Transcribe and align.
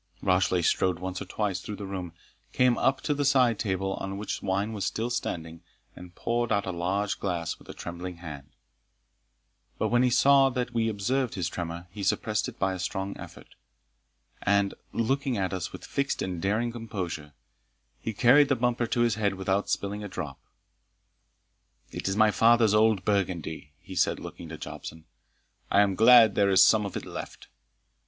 Rashleigh 0.23 0.63
strode 0.63 0.97
once 0.97 1.21
or 1.21 1.25
twice 1.25 1.61
through 1.61 1.75
the 1.75 1.85
room, 1.85 2.13
came 2.53 2.75
up 2.75 3.01
to 3.01 3.13
the 3.13 3.23
side 3.23 3.59
table, 3.59 3.93
on 3.99 4.17
which 4.17 4.41
wine 4.41 4.73
was 4.73 4.83
still 4.83 5.11
standing, 5.11 5.61
and 5.95 6.15
poured 6.15 6.51
out 6.51 6.65
a 6.65 6.71
large 6.71 7.19
glass 7.19 7.59
with 7.59 7.69
a 7.69 7.73
trembling 7.75 8.17
hand; 8.17 8.49
but 9.77 9.89
when 9.89 10.01
he 10.01 10.09
saw 10.09 10.49
that 10.49 10.73
we 10.73 10.89
observed 10.89 11.35
his 11.35 11.47
tremor, 11.47 11.85
he 11.91 12.01
suppressed 12.01 12.49
it 12.49 12.57
by 12.57 12.73
a 12.73 12.79
strong 12.79 13.15
effort, 13.19 13.53
and, 14.41 14.73
looking 14.91 15.37
at 15.37 15.53
us 15.53 15.71
with 15.71 15.85
fixed 15.85 16.23
and 16.23 16.41
daring 16.41 16.71
composure, 16.71 17.33
carried 18.17 18.49
the 18.49 18.55
bumper 18.55 18.87
to 18.87 19.01
his 19.01 19.13
head 19.21 19.35
without 19.35 19.69
spilling 19.69 20.03
a 20.03 20.07
drop. 20.07 20.39
"It 21.91 22.07
is 22.07 22.17
my 22.17 22.31
father's 22.31 22.73
old 22.73 23.05
burgundy," 23.05 23.73
he 23.77 23.93
said, 23.93 24.19
looking 24.19 24.49
to 24.49 24.57
Jobson; 24.57 25.05
"I 25.69 25.81
am 25.81 25.93
glad 25.93 26.33
there 26.33 26.49
is 26.49 26.63
some 26.63 26.87
of 26.87 26.97
it 26.97 27.05
left. 27.05 27.49